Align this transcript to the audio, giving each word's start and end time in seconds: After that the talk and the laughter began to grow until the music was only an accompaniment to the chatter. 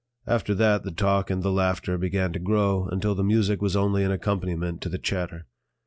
After 0.25 0.55
that 0.55 0.81
the 0.81 0.89
talk 0.89 1.29
and 1.29 1.43
the 1.43 1.51
laughter 1.51 1.95
began 1.95 2.33
to 2.33 2.39
grow 2.39 2.85
until 2.87 3.13
the 3.13 3.23
music 3.23 3.61
was 3.61 3.75
only 3.75 4.03
an 4.03 4.11
accompaniment 4.11 4.81
to 4.81 4.89
the 4.89 4.97
chatter. 4.97 5.45